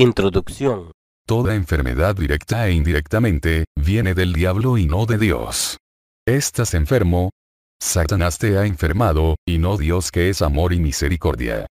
Introducción. 0.00 0.92
Toda 1.26 1.54
enfermedad 1.54 2.16
directa 2.16 2.66
e 2.66 2.72
indirectamente, 2.72 3.66
viene 3.76 4.14
del 4.14 4.32
diablo 4.32 4.78
y 4.78 4.86
no 4.86 5.04
de 5.04 5.18
Dios. 5.18 5.76
Estás 6.26 6.72
enfermo. 6.72 7.28
Satanás 7.78 8.38
te 8.38 8.56
ha 8.56 8.64
enfermado, 8.64 9.36
y 9.46 9.58
no 9.58 9.76
Dios 9.76 10.10
que 10.10 10.30
es 10.30 10.40
amor 10.40 10.72
y 10.72 10.80
misericordia. 10.80 11.66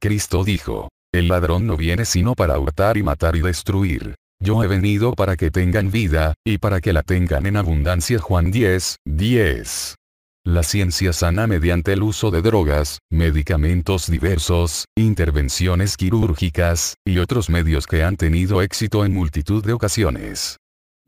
Cristo 0.00 0.44
dijo, 0.44 0.90
el 1.12 1.26
ladrón 1.26 1.66
no 1.66 1.76
viene 1.76 2.04
sino 2.04 2.34
para 2.36 2.56
hurtar 2.56 2.98
y 2.98 3.02
matar 3.02 3.34
y 3.34 3.40
destruir. 3.40 4.14
Yo 4.40 4.62
he 4.62 4.68
venido 4.68 5.14
para 5.14 5.34
que 5.34 5.50
tengan 5.50 5.90
vida, 5.90 6.34
y 6.46 6.58
para 6.58 6.80
que 6.80 6.92
la 6.92 7.02
tengan 7.02 7.46
en 7.46 7.56
abundancia. 7.56 8.20
Juan 8.20 8.52
10, 8.52 8.98
10. 9.06 9.96
La 10.44 10.64
ciencia 10.64 11.12
sana 11.12 11.46
mediante 11.46 11.92
el 11.92 12.02
uso 12.02 12.32
de 12.32 12.42
drogas, 12.42 12.98
medicamentos 13.12 14.10
diversos, 14.10 14.86
intervenciones 14.96 15.96
quirúrgicas, 15.96 16.96
y 17.06 17.18
otros 17.18 17.48
medios 17.48 17.86
que 17.86 18.02
han 18.02 18.16
tenido 18.16 18.60
éxito 18.60 19.04
en 19.04 19.14
multitud 19.14 19.64
de 19.64 19.72
ocasiones. 19.72 20.56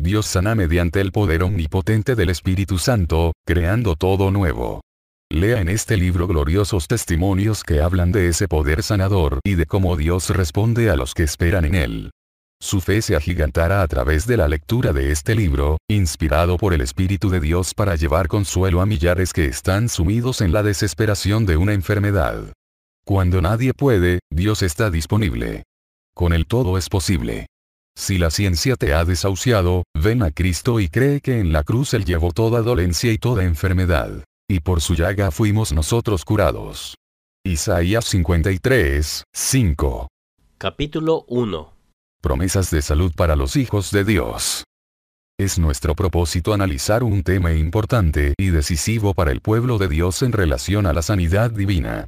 Dios 0.00 0.27
sana 0.27 0.55
mediante 0.55 1.00
el 1.00 1.10
poder 1.10 1.42
omnipotente 1.42 2.14
del 2.14 2.30
Espíritu 2.30 2.78
Santo, 2.78 3.32
creando 3.44 3.96
todo 3.96 4.30
nuevo. 4.30 4.82
Lea 5.32 5.60
en 5.60 5.69
este 5.69 5.96
libro 5.96 6.28
gloriosos 6.28 6.86
testimonios 6.86 7.64
que 7.64 7.80
hablan 7.80 8.12
de 8.12 8.28
ese 8.28 8.46
poder 8.46 8.84
sanador 8.84 9.41
y 9.42 9.56
de 9.56 9.66
cómo 9.66 9.96
Dios 9.96 10.30
responde 10.30 10.91
a 10.91 10.96
los 10.96 11.12
que 11.12 11.24
esperan 11.24 11.64
en 11.64 11.74
él. 11.74 12.10
Su 12.60 12.80
fe 12.80 13.02
se 13.02 13.16
agigantará 13.16 13.82
a 13.82 13.88
través 13.88 14.26
de 14.26 14.36
la 14.36 14.48
lectura 14.48 14.92
de 14.92 15.10
este 15.12 15.34
libro, 15.34 15.78
inspirado 15.88 16.56
por 16.56 16.72
el 16.72 16.80
Espíritu 16.80 17.28
de 17.28 17.40
Dios 17.40 17.74
para 17.74 17.96
llevar 17.96 18.28
consuelo 18.28 18.80
a 18.80 18.86
millares 18.86 19.32
que 19.32 19.46
están 19.46 19.88
sumidos 19.88 20.40
en 20.40 20.52
la 20.52 20.62
desesperación 20.62 21.46
de 21.46 21.56
una 21.56 21.74
enfermedad. 21.74 22.52
Cuando 23.04 23.42
nadie 23.42 23.74
puede, 23.74 24.20
Dios 24.30 24.62
está 24.62 24.90
disponible. 24.90 25.64
Con 26.14 26.32
él 26.32 26.46
todo 26.46 26.78
es 26.78 26.88
posible. 26.88 27.46
Si 27.96 28.18
la 28.18 28.30
ciencia 28.30 28.77
te 28.77 28.92
ha 28.92 29.05
desahuciado, 29.05 29.84
ven 29.94 30.22
a 30.22 30.30
Cristo 30.30 30.80
y 30.80 30.88
cree 30.88 31.20
que 31.20 31.38
en 31.38 31.52
la 31.52 31.62
cruz 31.62 31.94
Él 31.94 32.05
llevó 32.05 32.32
toda 32.32 32.60
dolencia 32.60 33.12
y 33.12 33.19
toda 33.19 33.44
enfermedad. 33.44 34.25
Y 34.48 34.60
por 34.60 34.80
su 34.80 34.94
llaga 34.94 35.30
fuimos 35.30 35.72
nosotros 35.72 36.25
curados. 36.25 36.97
Isaías 37.44 38.05
53, 38.06 39.25
5. 39.32 40.08
Capítulo 40.58 41.25
1. 41.28 41.73
Promesas 42.25 42.70
de 42.70 42.80
salud 42.80 43.12
para 43.14 43.36
los 43.36 43.55
hijos 43.55 43.91
de 43.91 44.03
Dios. 44.03 44.64
Es 45.39 45.58
nuestro 45.58 45.94
propósito 45.94 46.55
analizar 46.55 47.05
un 47.05 47.22
tema 47.22 47.53
importante 47.53 48.33
y 48.39 48.47
decisivo 48.47 49.12
para 49.12 49.31
el 49.31 49.42
pueblo 49.42 49.77
de 49.77 49.89
Dios 49.89 50.22
en 50.22 50.33
relación 50.33 50.86
a 50.86 50.94
la 50.94 51.03
sanidad 51.03 51.50
divina. 51.50 52.06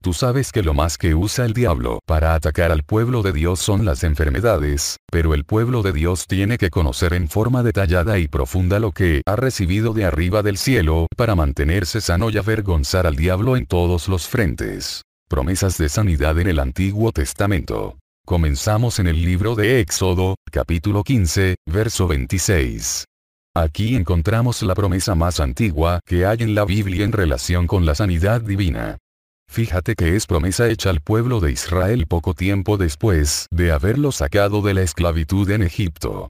Tú 0.00 0.12
sabes 0.12 0.52
que 0.52 0.62
lo 0.62 0.72
más 0.72 0.96
que 0.96 1.16
usa 1.16 1.44
el 1.44 1.52
diablo 1.52 1.98
para 2.06 2.36
atacar 2.36 2.70
al 2.70 2.84
pueblo 2.84 3.22
de 3.22 3.32
Dios 3.32 3.58
son 3.58 3.84
las 3.84 4.04
enfermedades, 4.04 4.98
pero 5.10 5.34
el 5.34 5.44
pueblo 5.44 5.82
de 5.82 5.92
Dios 5.92 6.28
tiene 6.28 6.58
que 6.58 6.70
conocer 6.70 7.12
en 7.12 7.28
forma 7.28 7.64
detallada 7.64 8.20
y 8.20 8.28
profunda 8.28 8.78
lo 8.78 8.92
que 8.92 9.22
ha 9.26 9.34
recibido 9.34 9.94
de 9.94 10.04
arriba 10.04 10.44
del 10.44 10.58
cielo 10.58 11.08
para 11.16 11.34
mantenerse 11.34 12.00
sano 12.00 12.30
y 12.30 12.38
avergonzar 12.38 13.04
al 13.04 13.16
diablo 13.16 13.56
en 13.56 13.66
todos 13.66 14.06
los 14.06 14.28
frentes. 14.28 15.02
Promesas 15.28 15.76
de 15.76 15.88
sanidad 15.88 16.38
en 16.38 16.46
el 16.46 16.60
Antiguo 16.60 17.10
Testamento. 17.10 17.96
Comenzamos 18.28 18.98
en 18.98 19.06
el 19.06 19.22
libro 19.22 19.54
de 19.54 19.78
Éxodo, 19.78 20.34
capítulo 20.50 21.04
15, 21.04 21.54
verso 21.64 22.08
26. 22.08 23.04
Aquí 23.54 23.94
encontramos 23.94 24.62
la 24.62 24.74
promesa 24.74 25.14
más 25.14 25.38
antigua 25.38 26.00
que 26.04 26.26
hay 26.26 26.38
en 26.40 26.56
la 26.56 26.64
Biblia 26.64 27.04
en 27.04 27.12
relación 27.12 27.68
con 27.68 27.86
la 27.86 27.94
sanidad 27.94 28.40
divina. 28.40 28.98
Fíjate 29.48 29.94
que 29.94 30.16
es 30.16 30.26
promesa 30.26 30.68
hecha 30.68 30.90
al 30.90 31.02
pueblo 31.02 31.38
de 31.38 31.52
Israel 31.52 32.08
poco 32.08 32.34
tiempo 32.34 32.76
después 32.76 33.46
de 33.52 33.70
haberlo 33.70 34.10
sacado 34.10 34.60
de 34.60 34.74
la 34.74 34.82
esclavitud 34.82 35.48
en 35.50 35.62
Egipto. 35.62 36.28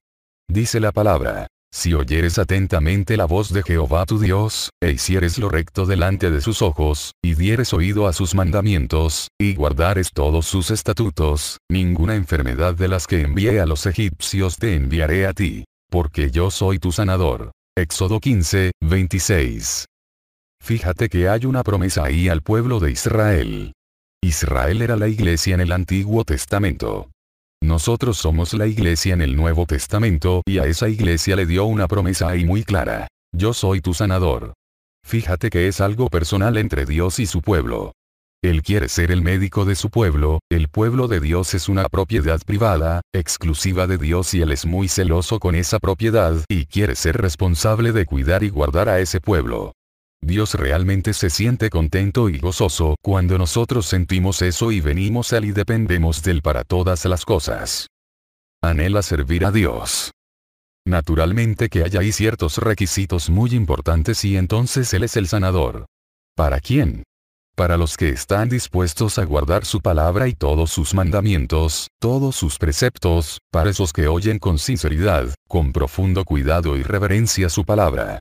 Dice 0.48 0.80
la 0.80 0.92
palabra, 0.92 1.46
si 1.76 1.92
oyeres 1.92 2.38
atentamente 2.38 3.18
la 3.18 3.26
voz 3.26 3.52
de 3.52 3.62
Jehová 3.62 4.06
tu 4.06 4.18
Dios, 4.18 4.70
e 4.82 4.92
hicieres 4.92 5.36
lo 5.36 5.50
recto 5.50 5.84
delante 5.84 6.30
de 6.30 6.40
sus 6.40 6.62
ojos, 6.62 7.12
y 7.22 7.34
dieres 7.34 7.74
oído 7.74 8.08
a 8.08 8.14
sus 8.14 8.34
mandamientos, 8.34 9.28
y 9.38 9.54
guardares 9.54 10.10
todos 10.14 10.46
sus 10.46 10.70
estatutos, 10.70 11.58
ninguna 11.70 12.14
enfermedad 12.14 12.74
de 12.74 12.88
las 12.88 13.06
que 13.06 13.20
envié 13.20 13.60
a 13.60 13.66
los 13.66 13.84
egipcios 13.84 14.56
te 14.56 14.74
enviaré 14.74 15.26
a 15.26 15.34
ti. 15.34 15.64
Porque 15.90 16.30
yo 16.30 16.50
soy 16.50 16.78
tu 16.78 16.92
sanador. 16.92 17.52
Éxodo 17.76 18.20
15, 18.20 18.70
26. 18.80 19.84
Fíjate 20.64 21.10
que 21.10 21.28
hay 21.28 21.44
una 21.44 21.62
promesa 21.62 22.04
ahí 22.04 22.30
al 22.30 22.40
pueblo 22.40 22.80
de 22.80 22.90
Israel. 22.92 23.74
Israel 24.22 24.80
era 24.80 24.96
la 24.96 25.08
iglesia 25.08 25.54
en 25.54 25.60
el 25.60 25.72
Antiguo 25.72 26.24
Testamento. 26.24 27.10
Nosotros 27.66 28.16
somos 28.16 28.54
la 28.54 28.68
iglesia 28.68 29.12
en 29.12 29.20
el 29.20 29.34
Nuevo 29.34 29.66
Testamento 29.66 30.42
y 30.46 30.58
a 30.58 30.66
esa 30.66 30.88
iglesia 30.88 31.34
le 31.34 31.46
dio 31.46 31.64
una 31.64 31.88
promesa 31.88 32.28
ahí 32.28 32.44
muy 32.44 32.62
clara. 32.62 33.08
Yo 33.36 33.52
soy 33.52 33.80
tu 33.80 33.92
sanador. 33.92 34.52
Fíjate 35.04 35.50
que 35.50 35.66
es 35.66 35.80
algo 35.80 36.08
personal 36.08 36.58
entre 36.58 36.86
Dios 36.86 37.18
y 37.18 37.26
su 37.26 37.42
pueblo. 37.42 37.90
Él 38.40 38.62
quiere 38.62 38.88
ser 38.88 39.10
el 39.10 39.20
médico 39.20 39.64
de 39.64 39.74
su 39.74 39.90
pueblo, 39.90 40.38
el 40.48 40.68
pueblo 40.68 41.08
de 41.08 41.18
Dios 41.18 41.54
es 41.54 41.68
una 41.68 41.88
propiedad 41.88 42.40
privada, 42.46 43.00
exclusiva 43.12 43.88
de 43.88 43.98
Dios 43.98 44.32
y 44.34 44.42
Él 44.42 44.52
es 44.52 44.64
muy 44.64 44.86
celoso 44.86 45.40
con 45.40 45.56
esa 45.56 45.80
propiedad 45.80 46.36
y 46.48 46.66
quiere 46.66 46.94
ser 46.94 47.16
responsable 47.16 47.90
de 47.90 48.06
cuidar 48.06 48.44
y 48.44 48.48
guardar 48.48 48.88
a 48.88 49.00
ese 49.00 49.20
pueblo. 49.20 49.72
Dios 50.22 50.54
realmente 50.54 51.12
se 51.12 51.30
siente 51.30 51.70
contento 51.70 52.28
y 52.28 52.38
gozoso 52.38 52.96
cuando 53.02 53.38
nosotros 53.38 53.86
sentimos 53.86 54.42
eso 54.42 54.72
y 54.72 54.80
venimos 54.80 55.32
a 55.32 55.38
Él 55.38 55.46
y 55.46 55.52
dependemos 55.52 56.22
de 56.22 56.32
Él 56.32 56.42
para 56.42 56.64
todas 56.64 57.04
las 57.04 57.24
cosas. 57.24 57.88
Anhela 58.62 59.02
servir 59.02 59.44
a 59.44 59.52
Dios. 59.52 60.12
Naturalmente 60.86 61.68
que 61.68 61.84
hay 61.84 61.96
ahí 61.96 62.12
ciertos 62.12 62.58
requisitos 62.58 63.28
muy 63.28 63.50
importantes 63.54 64.24
y 64.24 64.36
entonces 64.36 64.92
Él 64.94 65.04
es 65.04 65.16
el 65.16 65.28
sanador. 65.28 65.86
¿Para 66.36 66.60
quién? 66.60 67.02
Para 67.56 67.76
los 67.76 67.96
que 67.96 68.10
están 68.10 68.48
dispuestos 68.48 69.18
a 69.18 69.24
guardar 69.24 69.64
su 69.64 69.80
palabra 69.80 70.28
y 70.28 70.34
todos 70.34 70.70
sus 70.70 70.92
mandamientos, 70.94 71.88
todos 72.00 72.36
sus 72.36 72.58
preceptos, 72.58 73.38
para 73.50 73.70
esos 73.70 73.92
que 73.92 74.08
oyen 74.08 74.38
con 74.38 74.58
sinceridad, 74.58 75.34
con 75.48 75.72
profundo 75.72 76.24
cuidado 76.24 76.76
y 76.76 76.82
reverencia 76.82 77.48
su 77.48 77.64
palabra. 77.64 78.20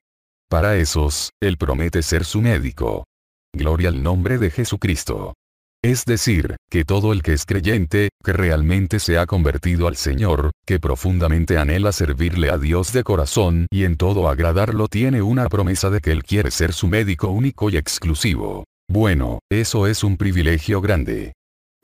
Para 0.50 0.78
esos, 0.78 1.32
Él 1.42 1.58
promete 1.58 2.02
ser 2.04 2.24
su 2.24 2.42
médico. 2.42 3.06
Gloria 3.54 3.90
al 3.90 4.04
nombre 4.04 4.38
de 4.38 4.52
Jesucristo. 4.52 5.34
Es 5.84 6.06
decir, 6.06 6.56
que 6.70 6.84
todo 6.84 7.14
el 7.14 7.22
que 7.22 7.34
es 7.34 7.46
creyente, 7.46 8.10
que 8.24 8.34
realmente 8.34 9.00
se 9.00 9.18
ha 9.18 9.26
convertido 9.26 9.88
al 9.88 9.96
Señor, 9.96 10.52
que 10.66 10.80
profundamente 10.80 11.58
anhela 11.58 11.92
servirle 11.92 12.50
a 12.50 12.58
Dios 12.58 12.92
de 12.92 13.04
corazón 13.04 13.68
y 13.72 13.84
en 13.84 13.96
todo 13.96 14.28
agradarlo 14.28 14.88
tiene 14.88 15.22
una 15.22 15.48
promesa 15.48 15.90
de 15.90 16.02
que 16.02 16.12
Él 16.12 16.24
quiere 16.24 16.50
ser 16.52 16.74
su 16.74 16.88
médico 16.88 17.30
único 17.30 17.70
y 17.70 17.78
exclusivo. 17.78 18.66
Bueno, 18.90 19.40
eso 19.52 19.88
es 19.88 20.04
un 20.04 20.18
privilegio 20.18 20.82
grande. 20.82 21.34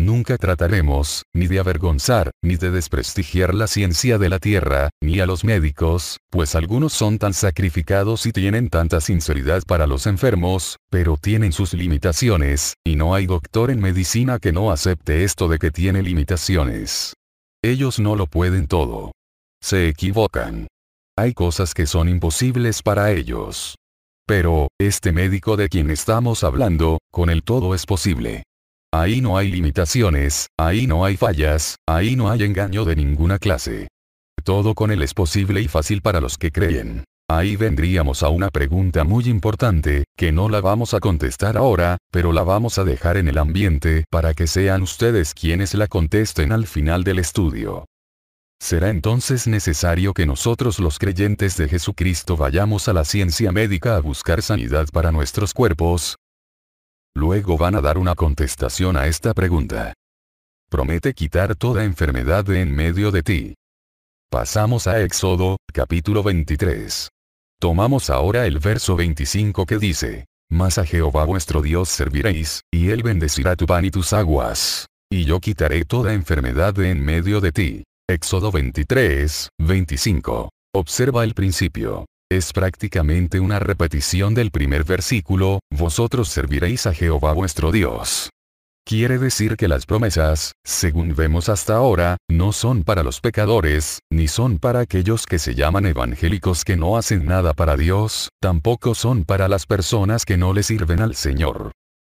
Nunca 0.01 0.35
trataremos, 0.39 1.25
ni 1.31 1.45
de 1.45 1.59
avergonzar, 1.59 2.31
ni 2.41 2.55
de 2.55 2.71
desprestigiar 2.71 3.53
la 3.53 3.67
ciencia 3.67 4.17
de 4.17 4.29
la 4.29 4.39
tierra, 4.39 4.89
ni 4.99 5.19
a 5.19 5.27
los 5.27 5.43
médicos, 5.43 6.17
pues 6.31 6.55
algunos 6.55 6.91
son 6.91 7.19
tan 7.19 7.35
sacrificados 7.35 8.25
y 8.25 8.31
tienen 8.31 8.69
tanta 8.69 8.99
sinceridad 8.99 9.61
para 9.67 9.85
los 9.85 10.07
enfermos, 10.07 10.77
pero 10.89 11.17
tienen 11.17 11.51
sus 11.51 11.75
limitaciones, 11.75 12.73
y 12.83 12.95
no 12.95 13.13
hay 13.13 13.27
doctor 13.27 13.69
en 13.69 13.79
medicina 13.79 14.39
que 14.39 14.51
no 14.51 14.71
acepte 14.71 15.23
esto 15.23 15.47
de 15.47 15.59
que 15.59 15.69
tiene 15.69 16.01
limitaciones. 16.01 17.13
Ellos 17.63 17.99
no 17.99 18.15
lo 18.15 18.25
pueden 18.25 18.65
todo. 18.65 19.11
Se 19.61 19.87
equivocan. 19.87 20.65
Hay 21.15 21.35
cosas 21.35 21.75
que 21.75 21.85
son 21.85 22.09
imposibles 22.09 22.81
para 22.81 23.11
ellos. 23.11 23.75
Pero, 24.25 24.67
este 24.79 25.11
médico 25.11 25.57
de 25.57 25.69
quien 25.69 25.91
estamos 25.91 26.43
hablando, 26.43 26.97
con 27.11 27.29
el 27.29 27.43
todo 27.43 27.75
es 27.75 27.85
posible. 27.85 28.41
Ahí 28.93 29.21
no 29.21 29.37
hay 29.37 29.49
limitaciones, 29.49 30.47
ahí 30.59 30.85
no 30.85 31.05
hay 31.05 31.15
fallas, 31.15 31.77
ahí 31.87 32.17
no 32.17 32.29
hay 32.29 32.43
engaño 32.43 32.83
de 32.83 32.97
ninguna 32.97 33.39
clase. 33.39 33.87
Todo 34.43 34.75
con 34.75 34.91
él 34.91 35.01
es 35.01 35.13
posible 35.13 35.61
y 35.61 35.69
fácil 35.69 36.01
para 36.01 36.19
los 36.19 36.37
que 36.37 36.51
creen. 36.51 37.05
Ahí 37.29 37.55
vendríamos 37.55 38.21
a 38.21 38.27
una 38.27 38.49
pregunta 38.49 39.05
muy 39.05 39.29
importante, 39.29 40.03
que 40.17 40.33
no 40.33 40.49
la 40.49 40.59
vamos 40.59 40.93
a 40.93 40.99
contestar 40.99 41.55
ahora, 41.55 41.99
pero 42.11 42.33
la 42.33 42.43
vamos 42.43 42.77
a 42.79 42.83
dejar 42.83 43.15
en 43.15 43.29
el 43.29 43.37
ambiente 43.37 44.03
para 44.09 44.33
que 44.33 44.45
sean 44.45 44.81
ustedes 44.81 45.33
quienes 45.33 45.73
la 45.73 45.87
contesten 45.87 46.51
al 46.51 46.67
final 46.67 47.05
del 47.05 47.19
estudio. 47.19 47.85
¿Será 48.61 48.89
entonces 48.89 49.47
necesario 49.47 50.13
que 50.13 50.25
nosotros 50.25 50.79
los 50.79 50.99
creyentes 50.99 51.55
de 51.55 51.69
Jesucristo 51.69 52.35
vayamos 52.35 52.89
a 52.89 52.93
la 52.93 53.05
ciencia 53.05 53.53
médica 53.53 53.95
a 53.95 54.01
buscar 54.01 54.41
sanidad 54.41 54.87
para 54.91 55.13
nuestros 55.13 55.53
cuerpos? 55.53 56.17
Luego 57.15 57.57
van 57.57 57.75
a 57.75 57.81
dar 57.81 57.97
una 57.97 58.15
contestación 58.15 58.95
a 58.95 59.07
esta 59.07 59.33
pregunta. 59.33 59.93
Promete 60.69 61.13
quitar 61.13 61.55
toda 61.55 61.83
enfermedad 61.83 62.45
de 62.45 62.61
en 62.61 62.73
medio 62.73 63.11
de 63.11 63.21
ti. 63.21 63.55
Pasamos 64.29 64.87
a 64.87 65.01
Éxodo, 65.01 65.57
capítulo 65.73 66.23
23. 66.23 67.09
Tomamos 67.59 68.09
ahora 68.09 68.47
el 68.47 68.59
verso 68.59 68.95
25 68.95 69.65
que 69.65 69.77
dice, 69.77 70.25
Mas 70.49 70.77
a 70.77 70.85
Jehová 70.85 71.25
vuestro 71.25 71.61
Dios 71.61 71.89
serviréis, 71.89 72.61
y 72.71 72.89
él 72.89 73.03
bendecirá 73.03 73.57
tu 73.57 73.65
pan 73.65 73.83
y 73.85 73.91
tus 73.91 74.13
aguas. 74.13 74.87
y 75.13 75.25
yo 75.25 75.41
quitaré 75.41 75.83
toda 75.83 76.13
enfermedad 76.13 76.73
de 76.73 76.89
en 76.89 77.03
medio 77.03 77.41
de 77.41 77.51
ti. 77.51 77.83
Éxodo 78.09 78.49
23, 78.49 79.49
25. 79.59 80.49
Observa 80.73 81.25
el 81.25 81.33
principio. 81.33 82.05
Es 82.31 82.53
prácticamente 82.53 83.41
una 83.41 83.59
repetición 83.59 84.33
del 84.33 84.51
primer 84.51 84.85
versículo, 84.85 85.59
vosotros 85.69 86.29
serviréis 86.29 86.87
a 86.87 86.93
Jehová 86.93 87.33
vuestro 87.33 87.73
Dios. 87.73 88.29
Quiere 88.87 89.17
decir 89.17 89.57
que 89.57 89.67
las 89.67 89.85
promesas, 89.85 90.53
según 90.65 91.13
vemos 91.13 91.49
hasta 91.49 91.75
ahora, 91.75 92.15
no 92.29 92.53
son 92.53 92.85
para 92.85 93.03
los 93.03 93.19
pecadores, 93.19 93.99
ni 94.09 94.29
son 94.29 94.59
para 94.59 94.79
aquellos 94.79 95.25
que 95.25 95.39
se 95.39 95.55
llaman 95.55 95.85
evangélicos 95.85 96.63
que 96.63 96.77
no 96.77 96.95
hacen 96.95 97.25
nada 97.25 97.51
para 97.53 97.75
Dios, 97.75 98.29
tampoco 98.41 98.95
son 98.95 99.25
para 99.25 99.49
las 99.49 99.65
personas 99.65 100.23
que 100.23 100.37
no 100.37 100.53
le 100.53 100.63
sirven 100.63 101.01
al 101.01 101.15
Señor. 101.15 101.73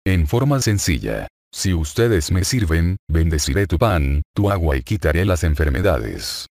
En 0.07 0.27
forma 0.27 0.61
sencilla, 0.61 1.27
si 1.53 1.73
ustedes 1.73 2.31
me 2.31 2.45
sirven, 2.45 2.95
bendeciré 3.09 3.67
tu 3.67 3.77
pan, 3.77 4.21
tu 4.33 4.49
agua 4.49 4.77
y 4.77 4.83
quitaré 4.83 5.25
las 5.25 5.43
enfermedades. 5.43 6.47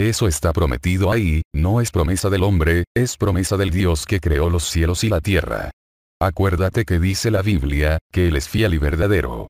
Eso 0.00 0.28
está 0.28 0.52
prometido 0.52 1.10
ahí, 1.10 1.42
no 1.52 1.80
es 1.80 1.90
promesa 1.90 2.30
del 2.30 2.44
hombre, 2.44 2.84
es 2.96 3.16
promesa 3.16 3.56
del 3.56 3.70
Dios 3.70 4.06
que 4.06 4.20
creó 4.20 4.48
los 4.48 4.62
cielos 4.64 5.02
y 5.02 5.08
la 5.08 5.20
tierra. 5.20 5.72
Acuérdate 6.20 6.84
que 6.84 7.00
dice 7.00 7.32
la 7.32 7.42
Biblia, 7.42 7.98
que 8.12 8.28
Él 8.28 8.36
es 8.36 8.48
fiel 8.48 8.74
y 8.74 8.78
verdadero. 8.78 9.48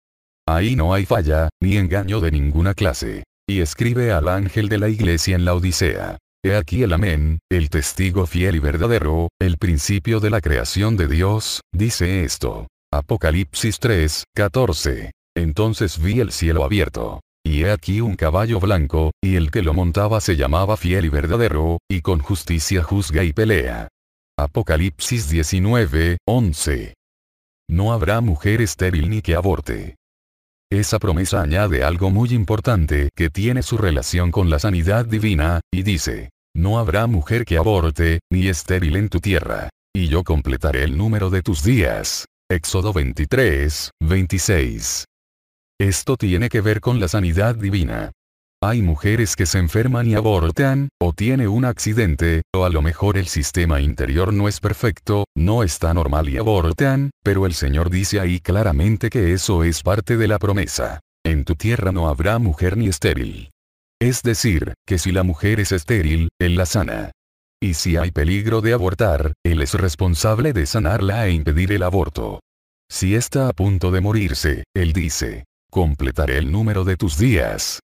Ahí 0.48 0.74
no 0.74 0.94
hay 0.94 1.04
falla, 1.04 1.50
ni 1.62 1.76
engaño 1.76 2.20
de 2.20 2.30
ninguna 2.30 2.72
clase. 2.72 3.24
Y 3.46 3.60
escribe 3.60 4.12
al 4.12 4.28
ángel 4.28 4.70
de 4.70 4.78
la 4.78 4.88
iglesia 4.88 5.36
en 5.36 5.44
la 5.44 5.54
Odisea. 5.54 6.16
He 6.42 6.56
aquí 6.56 6.82
el 6.82 6.94
amén, 6.94 7.40
el 7.50 7.68
testigo 7.68 8.24
fiel 8.26 8.56
y 8.56 8.58
verdadero, 8.58 9.28
el 9.38 9.58
principio 9.58 10.20
de 10.20 10.30
la 10.30 10.40
creación 10.40 10.96
de 10.96 11.08
Dios, 11.08 11.60
dice 11.74 12.24
esto. 12.24 12.68
Apocalipsis 12.90 13.78
3, 13.80 14.24
14. 14.34 15.10
Entonces 15.36 16.00
vi 16.00 16.20
el 16.20 16.32
cielo 16.32 16.64
abierto. 16.64 17.20
Y 17.48 17.64
he 17.64 17.70
aquí 17.70 18.02
un 18.02 18.14
caballo 18.14 18.60
blanco, 18.60 19.12
y 19.24 19.36
el 19.36 19.50
que 19.50 19.62
lo 19.62 19.72
montaba 19.72 20.20
se 20.20 20.36
llamaba 20.36 20.76
fiel 20.76 21.06
y 21.06 21.08
verdadero, 21.08 21.78
y 21.90 22.02
con 22.02 22.18
justicia 22.18 22.82
juzga 22.82 23.24
y 23.24 23.32
pelea. 23.32 23.88
Apocalipsis 24.38 25.30
19, 25.30 26.18
11. 26.26 26.92
No 27.70 27.94
habrá 27.94 28.20
mujer 28.20 28.60
estéril 28.60 29.08
ni 29.08 29.22
que 29.22 29.34
aborte. 29.34 29.96
Esa 30.70 30.98
promesa 30.98 31.40
añade 31.40 31.84
algo 31.84 32.10
muy 32.10 32.34
importante 32.34 33.08
que 33.16 33.30
tiene 33.30 33.62
su 33.62 33.78
relación 33.78 34.30
con 34.30 34.50
la 34.50 34.58
sanidad 34.58 35.06
divina, 35.06 35.62
y 35.72 35.84
dice, 35.84 36.28
no 36.54 36.78
habrá 36.78 37.06
mujer 37.06 37.46
que 37.46 37.56
aborte, 37.56 38.20
ni 38.30 38.48
estéril 38.48 38.94
en 38.96 39.08
tu 39.08 39.20
tierra. 39.20 39.70
Y 39.96 40.08
yo 40.08 40.22
completaré 40.22 40.84
el 40.84 40.98
número 40.98 41.30
de 41.30 41.40
tus 41.40 41.64
días. 41.64 42.26
Éxodo 42.50 42.92
23, 42.92 43.92
26. 44.02 45.06
Esto 45.80 46.16
tiene 46.16 46.48
que 46.48 46.60
ver 46.60 46.80
con 46.80 46.98
la 46.98 47.06
sanidad 47.06 47.54
divina. 47.54 48.10
Hay 48.60 48.82
mujeres 48.82 49.36
que 49.36 49.46
se 49.46 49.58
enferman 49.58 50.08
y 50.08 50.16
abortan, 50.16 50.88
o 51.00 51.12
tiene 51.12 51.46
un 51.46 51.64
accidente, 51.64 52.42
o 52.52 52.64
a 52.64 52.70
lo 52.70 52.82
mejor 52.82 53.16
el 53.16 53.28
sistema 53.28 53.80
interior 53.80 54.32
no 54.32 54.48
es 54.48 54.58
perfecto, 54.58 55.26
no 55.36 55.62
está 55.62 55.94
normal 55.94 56.28
y 56.28 56.38
abortan, 56.38 57.10
pero 57.22 57.46
el 57.46 57.54
Señor 57.54 57.90
dice 57.90 58.18
ahí 58.18 58.40
claramente 58.40 59.08
que 59.08 59.32
eso 59.32 59.62
es 59.62 59.84
parte 59.84 60.16
de 60.16 60.26
la 60.26 60.40
promesa. 60.40 60.98
En 61.24 61.44
tu 61.44 61.54
tierra 61.54 61.92
no 61.92 62.08
habrá 62.08 62.40
mujer 62.40 62.76
ni 62.76 62.88
estéril. 62.88 63.50
Es 64.00 64.24
decir, 64.24 64.74
que 64.84 64.98
si 64.98 65.12
la 65.12 65.22
mujer 65.22 65.60
es 65.60 65.70
estéril, 65.70 66.28
Él 66.40 66.56
la 66.56 66.66
sana. 66.66 67.12
Y 67.62 67.74
si 67.74 67.96
hay 67.96 68.10
peligro 68.10 68.60
de 68.60 68.72
abortar, 68.72 69.34
Él 69.44 69.62
es 69.62 69.74
responsable 69.74 70.52
de 70.52 70.66
sanarla 70.66 71.28
e 71.28 71.32
impedir 71.32 71.70
el 71.70 71.84
aborto. 71.84 72.40
Si 72.90 73.14
está 73.14 73.48
a 73.48 73.52
punto 73.52 73.92
de 73.92 74.00
morirse, 74.00 74.64
Él 74.74 74.92
dice, 74.92 75.44
completaré 75.70 76.38
el 76.38 76.50
número 76.50 76.84
de 76.84 76.96
tus 76.96 77.18
días. 77.18 77.80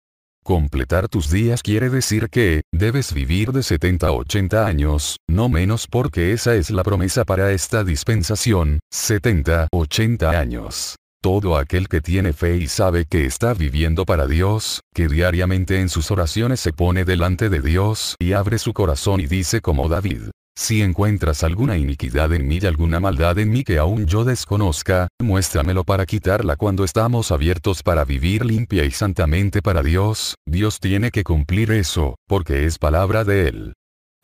Completar 0.43 1.07
tus 1.07 1.29
días 1.29 1.61
quiere 1.61 1.89
decir 1.89 2.29
que, 2.29 2.61
debes 2.73 3.13
vivir 3.13 3.51
de 3.51 3.61
70 3.61 4.07
a 4.07 4.11
80 4.11 4.65
años, 4.65 5.17
no 5.29 5.49
menos 5.49 5.87
porque 5.87 6.33
esa 6.33 6.55
es 6.55 6.71
la 6.71 6.83
promesa 6.83 7.25
para 7.25 7.51
esta 7.51 7.83
dispensación, 7.83 8.79
70, 8.91 9.67
80 9.71 10.31
años. 10.31 10.95
Todo 11.21 11.57
aquel 11.57 11.87
que 11.87 12.01
tiene 12.01 12.33
fe 12.33 12.57
y 12.57 12.67
sabe 12.67 13.05
que 13.05 13.27
está 13.27 13.53
viviendo 13.53 14.05
para 14.05 14.25
Dios, 14.25 14.81
que 14.95 15.07
diariamente 15.07 15.79
en 15.79 15.89
sus 15.89 16.09
oraciones 16.09 16.59
se 16.59 16.73
pone 16.73 17.05
delante 17.05 17.49
de 17.49 17.61
Dios 17.61 18.15
y 18.17 18.33
abre 18.33 18.57
su 18.57 18.73
corazón 18.73 19.21
y 19.21 19.27
dice 19.27 19.61
como 19.61 19.87
David, 19.87 20.31
si 20.61 20.83
encuentras 20.83 21.43
alguna 21.43 21.75
iniquidad 21.75 22.31
en 22.33 22.47
mí 22.47 22.59
y 22.61 22.65
alguna 22.67 22.99
maldad 22.99 23.39
en 23.39 23.49
mí 23.49 23.63
que 23.63 23.79
aún 23.79 24.05
yo 24.05 24.23
desconozca, 24.23 25.07
muéstramelo 25.19 25.83
para 25.83 26.05
quitarla 26.05 26.55
cuando 26.55 26.83
estamos 26.83 27.31
abiertos 27.31 27.81
para 27.81 28.05
vivir 28.05 28.45
limpia 28.45 28.85
y 28.85 28.91
santamente 28.91 29.63
para 29.63 29.81
Dios, 29.81 30.35
Dios 30.45 30.79
tiene 30.79 31.09
que 31.09 31.23
cumplir 31.23 31.71
eso, 31.71 32.15
porque 32.27 32.65
es 32.65 32.77
palabra 32.77 33.23
de 33.23 33.47
Él. 33.47 33.73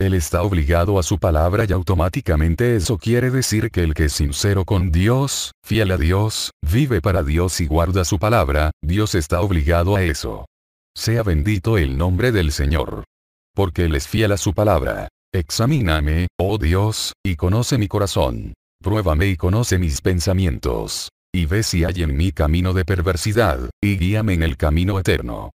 Él 0.00 0.14
está 0.14 0.42
obligado 0.42 1.00
a 1.00 1.02
su 1.02 1.18
palabra 1.18 1.64
y 1.68 1.72
automáticamente 1.72 2.76
eso 2.76 2.98
quiere 2.98 3.32
decir 3.32 3.72
que 3.72 3.82
el 3.82 3.94
que 3.94 4.04
es 4.04 4.12
sincero 4.12 4.64
con 4.64 4.92
Dios, 4.92 5.50
fiel 5.66 5.90
a 5.90 5.96
Dios, 5.96 6.52
vive 6.62 7.00
para 7.00 7.24
Dios 7.24 7.60
y 7.60 7.66
guarda 7.66 8.04
su 8.04 8.20
palabra, 8.20 8.70
Dios 8.80 9.16
está 9.16 9.40
obligado 9.40 9.96
a 9.96 10.04
eso. 10.04 10.46
Sea 10.96 11.24
bendito 11.24 11.78
el 11.78 11.98
nombre 11.98 12.30
del 12.30 12.52
Señor. 12.52 13.02
Porque 13.56 13.86
Él 13.86 13.96
es 13.96 14.06
fiel 14.06 14.30
a 14.30 14.36
su 14.36 14.54
palabra. 14.54 15.08
Examíname, 15.32 16.28
oh 16.38 16.56
Dios, 16.56 17.12
y 17.22 17.36
conoce 17.36 17.76
mi 17.76 17.86
corazón. 17.86 18.54
Pruébame 18.82 19.26
y 19.26 19.36
conoce 19.36 19.78
mis 19.78 20.00
pensamientos. 20.00 21.10
Y 21.34 21.44
ve 21.44 21.62
si 21.62 21.84
hay 21.84 22.02
en 22.02 22.16
mí 22.16 22.32
camino 22.32 22.72
de 22.72 22.86
perversidad, 22.86 23.68
y 23.82 23.98
guíame 23.98 24.32
en 24.32 24.42
el 24.42 24.56
camino 24.56 24.98
eterno. 24.98 25.50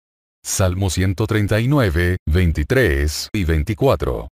Salmo 0.43 0.89
139, 0.89 2.17
23 2.27 3.29
y 3.31 3.43
24. 3.45 4.27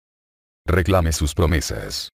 Reclame 0.67 1.13
sus 1.13 1.35
promesas. 1.35 2.11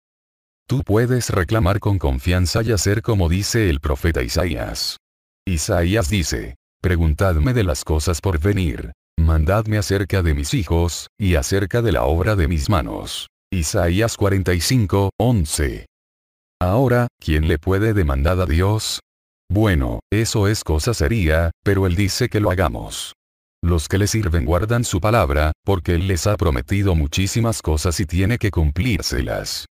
Tú 0.68 0.82
puedes 0.82 1.30
reclamar 1.30 1.80
con 1.80 1.98
confianza 1.98 2.62
y 2.62 2.72
hacer 2.72 3.00
como 3.00 3.30
dice 3.30 3.70
el 3.70 3.80
profeta 3.80 4.22
Isaías. 4.22 4.98
Isaías 5.46 6.10
dice, 6.10 6.56
Preguntadme 6.82 7.54
de 7.54 7.64
las 7.64 7.82
cosas 7.82 8.20
por 8.20 8.38
venir, 8.40 8.92
Mandadme 9.18 9.78
acerca 9.78 10.22
de 10.22 10.34
mis 10.34 10.54
hijos, 10.54 11.08
y 11.18 11.34
acerca 11.34 11.82
de 11.82 11.92
la 11.92 12.04
obra 12.04 12.36
de 12.36 12.48
mis 12.48 12.68
manos. 12.68 13.28
Isaías 13.50 14.16
45, 14.16 15.10
11. 15.18 15.86
Ahora, 16.60 17.08
¿quién 17.20 17.48
le 17.48 17.58
puede 17.58 17.92
demandar 17.94 18.40
a 18.40 18.46
Dios? 18.46 19.00
Bueno, 19.50 20.00
eso 20.12 20.48
es 20.48 20.64
cosa 20.64 20.94
seria, 20.94 21.50
pero 21.64 21.86
Él 21.86 21.96
dice 21.96 22.28
que 22.28 22.40
lo 22.40 22.50
hagamos. 22.50 23.12
Los 23.62 23.88
que 23.88 23.98
le 23.98 24.06
sirven 24.06 24.44
guardan 24.44 24.84
su 24.84 25.00
palabra, 25.00 25.52
porque 25.64 25.94
Él 25.94 26.06
les 26.08 26.26
ha 26.26 26.36
prometido 26.36 26.94
muchísimas 26.94 27.62
cosas 27.62 27.98
y 28.00 28.06
tiene 28.06 28.38
que 28.38 28.50
cumplírselas. 28.50 29.66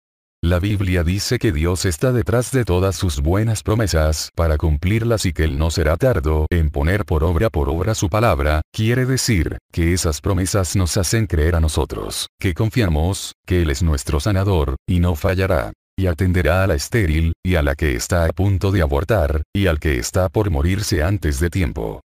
La 0.44 0.60
Biblia 0.60 1.06
dice 1.06 1.40
que 1.40 1.54
Dios 1.54 1.86
está 1.86 2.12
detrás 2.12 2.52
de 2.52 2.66
todas 2.66 2.98
sus 2.98 3.22
buenas 3.22 3.64
promesas 3.64 4.30
para 4.36 4.58
cumplirlas 4.58 5.26
y 5.26 5.32
que 5.32 5.46
Él 5.46 5.58
no 5.58 5.72
será 5.72 5.96
tardo 5.96 6.48
en 6.50 6.70
poner 6.70 7.06
por 7.06 7.24
obra 7.24 7.50
por 7.50 7.70
obra 7.70 7.96
su 7.96 8.10
palabra, 8.10 8.62
quiere 8.74 9.06
decir, 9.06 9.58
que 9.72 9.94
esas 9.94 10.20
promesas 10.20 10.76
nos 10.76 10.98
hacen 10.98 11.28
creer 11.28 11.56
a 11.56 11.62
nosotros, 11.62 12.28
que 12.42 12.54
confiamos, 12.54 13.36
que 13.48 13.62
Él 13.62 13.70
es 13.70 13.84
nuestro 13.84 14.20
sanador, 14.20 14.76
y 14.86 15.00
no 15.00 15.16
fallará. 15.16 15.72
Y 15.98 16.08
atenderá 16.08 16.66
a 16.66 16.68
la 16.68 16.76
estéril, 16.76 17.32
y 17.42 17.56
a 17.56 17.62
la 17.62 17.76
que 17.76 17.96
está 17.96 18.26
a 18.26 18.30
punto 18.34 18.72
de 18.72 18.82
abortar, 18.82 19.44
y 19.56 19.68
al 19.68 19.80
que 19.80 19.98
está 19.98 20.28
por 20.28 20.52
morirse 20.52 21.04
antes 21.04 21.40
de 21.40 21.50
tiempo. 21.50 22.02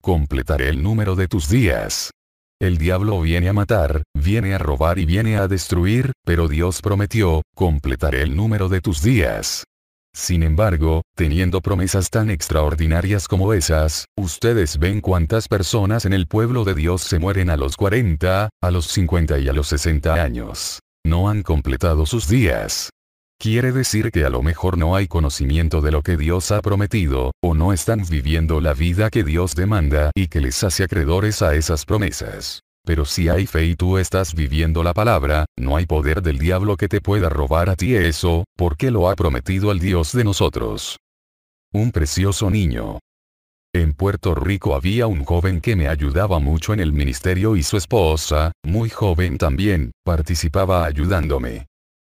Completaré 0.00 0.70
el 0.70 0.82
número 0.82 1.16
de 1.16 1.28
tus 1.28 1.50
días. 1.50 2.12
El 2.60 2.76
diablo 2.76 3.20
viene 3.20 3.48
a 3.48 3.52
matar, 3.52 4.02
viene 4.14 4.52
a 4.52 4.58
robar 4.58 4.98
y 4.98 5.04
viene 5.04 5.36
a 5.36 5.46
destruir, 5.46 6.10
pero 6.24 6.48
Dios 6.48 6.82
prometió, 6.82 7.42
completaré 7.54 8.22
el 8.22 8.34
número 8.34 8.68
de 8.68 8.80
tus 8.80 9.00
días. 9.00 9.62
Sin 10.12 10.42
embargo, 10.42 11.02
teniendo 11.14 11.60
promesas 11.60 12.10
tan 12.10 12.30
extraordinarias 12.30 13.28
como 13.28 13.52
esas, 13.52 14.06
ustedes 14.16 14.78
ven 14.78 15.00
cuántas 15.00 15.46
personas 15.46 16.04
en 16.04 16.12
el 16.12 16.26
pueblo 16.26 16.64
de 16.64 16.74
Dios 16.74 17.02
se 17.02 17.20
mueren 17.20 17.48
a 17.48 17.56
los 17.56 17.76
40, 17.76 18.48
a 18.60 18.70
los 18.72 18.86
50 18.86 19.38
y 19.38 19.48
a 19.48 19.52
los 19.52 19.68
60 19.68 20.14
años. 20.14 20.80
No 21.06 21.28
han 21.28 21.44
completado 21.44 22.06
sus 22.06 22.26
días. 22.26 22.90
Quiere 23.40 23.70
decir 23.70 24.10
que 24.10 24.24
a 24.24 24.30
lo 24.30 24.42
mejor 24.42 24.76
no 24.76 24.96
hay 24.96 25.06
conocimiento 25.06 25.80
de 25.80 25.92
lo 25.92 26.02
que 26.02 26.16
Dios 26.16 26.50
ha 26.50 26.60
prometido, 26.60 27.30
o 27.40 27.54
no 27.54 27.72
están 27.72 28.02
viviendo 28.10 28.60
la 28.60 28.74
vida 28.74 29.10
que 29.10 29.22
Dios 29.22 29.54
demanda 29.54 30.10
y 30.16 30.26
que 30.26 30.40
les 30.40 30.64
hace 30.64 30.82
acreedores 30.82 31.40
a 31.40 31.54
esas 31.54 31.84
promesas. 31.84 32.62
Pero 32.84 33.04
si 33.04 33.28
hay 33.28 33.46
fe 33.46 33.66
y 33.66 33.76
tú 33.76 33.96
estás 33.96 34.34
viviendo 34.34 34.82
la 34.82 34.92
palabra, 34.92 35.44
no 35.56 35.76
hay 35.76 35.86
poder 35.86 36.20
del 36.20 36.38
diablo 36.38 36.76
que 36.76 36.88
te 36.88 37.00
pueda 37.00 37.28
robar 37.28 37.70
a 37.70 37.76
ti 37.76 37.94
eso, 37.94 38.42
porque 38.56 38.90
lo 38.90 39.08
ha 39.08 39.14
prometido 39.14 39.70
el 39.70 39.78
Dios 39.78 40.10
de 40.12 40.24
nosotros. 40.24 40.96
Un 41.72 41.92
precioso 41.92 42.50
niño. 42.50 42.98
En 43.72 43.92
Puerto 43.92 44.34
Rico 44.34 44.74
había 44.74 45.06
un 45.06 45.24
joven 45.24 45.60
que 45.60 45.76
me 45.76 45.86
ayudaba 45.86 46.40
mucho 46.40 46.72
en 46.72 46.80
el 46.80 46.92
ministerio 46.92 47.54
y 47.54 47.62
su 47.62 47.76
esposa, 47.76 48.50
muy 48.64 48.90
joven 48.90 49.38
también, 49.38 49.92
participaba 50.02 50.84
ayudándome. 50.84 51.66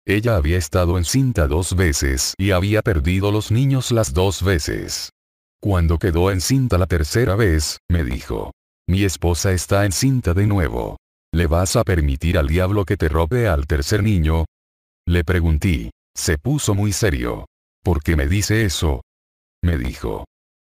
Ella 0.08 0.36
había 0.36 0.56
estado 0.56 0.96
encinta 0.96 1.46
dos 1.46 1.76
veces 1.76 2.32
y 2.38 2.52
había 2.52 2.80
perdido 2.80 3.30
los 3.30 3.50
niños 3.50 3.92
las 3.92 4.14
dos 4.14 4.42
veces. 4.42 5.10
Cuando 5.60 5.98
quedó 5.98 6.30
encinta 6.30 6.78
la 6.78 6.86
tercera 6.86 7.36
vez, 7.36 7.76
me 7.90 8.04
dijo. 8.04 8.52
Mi 8.88 9.04
esposa 9.04 9.52
está 9.52 9.84
encinta 9.84 10.32
de 10.32 10.46
nuevo. 10.46 10.96
¿Le 11.30 11.46
vas 11.46 11.76
a 11.76 11.84
permitir 11.84 12.38
al 12.38 12.46
diablo 12.46 12.86
que 12.86 12.96
te 12.96 13.10
robe 13.10 13.48
al 13.48 13.66
tercer 13.66 14.02
niño? 14.02 14.46
Le 15.06 15.24
pregunté. 15.24 15.90
Se 16.16 16.38
puso 16.38 16.74
muy 16.74 16.94
serio. 16.94 17.44
¿Por 17.84 18.02
qué 18.02 18.16
me 18.16 18.28
dice 18.28 18.64
eso? 18.64 19.02
Me 19.62 19.76
dijo. 19.76 20.24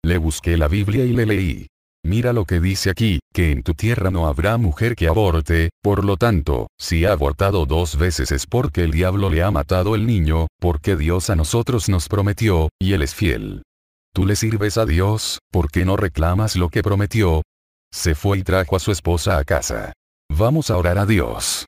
Le 0.04 0.18
busqué 0.18 0.58
la 0.58 0.68
Biblia 0.68 1.06
y 1.06 1.14
le 1.14 1.28
leí. 1.28 1.68
Mira 2.08 2.32
lo 2.32 2.46
que 2.46 2.62
dice 2.62 2.90
aquí, 2.90 3.20
que 3.34 3.52
en 3.52 3.64
tu 3.64 3.74
tierra 3.74 4.12
no 4.12 4.28
habrá 4.28 4.56
mujer 4.56 4.96
que 4.96 5.10
aborte, 5.10 5.72
por 5.84 6.06
lo 6.06 6.16
tanto, 6.16 6.68
si 6.80 7.04
ha 7.04 7.12
abortado 7.12 7.66
dos 7.66 7.98
veces 7.98 8.32
es 8.32 8.46
porque 8.46 8.86
el 8.86 8.92
diablo 8.92 9.30
le 9.30 9.44
ha 9.44 9.52
matado 9.52 9.94
el 9.94 10.08
niño, 10.08 10.48
porque 10.58 10.96
Dios 10.96 11.30
a 11.30 11.36
nosotros 11.36 11.90
nos 11.90 12.08
prometió, 12.08 12.70
y 12.80 12.94
él 12.94 13.02
es 13.02 13.14
fiel. 13.14 13.64
Tú 14.14 14.26
le 14.26 14.38
sirves 14.38 14.78
a 14.78 14.86
Dios, 14.86 15.40
¿por 15.52 15.70
qué 15.70 15.84
no 15.84 15.98
reclamas 15.98 16.56
lo 16.56 16.70
que 16.70 16.82
prometió? 16.82 17.42
Se 17.94 18.16
fue 18.16 18.38
y 18.38 18.44
trajo 18.44 18.78
a 18.78 18.80
su 18.80 18.94
esposa 18.94 19.38
a 19.38 19.44
casa. 19.44 19.92
Vamos 20.32 20.72
a 20.72 20.78
orar 20.78 21.00
a 21.00 21.06
Dios. 21.06 21.66